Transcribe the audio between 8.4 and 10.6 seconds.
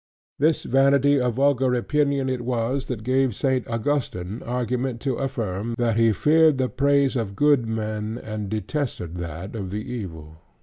detested that of the evil.